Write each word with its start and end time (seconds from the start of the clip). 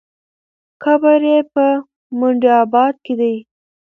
قبر 0.83 1.19
یې 1.31 1.39
په 1.53 1.65
منډآباد 2.19 2.95
کې 3.05 3.13
دی. 3.19 3.35